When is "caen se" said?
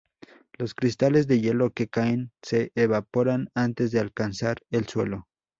1.87-2.71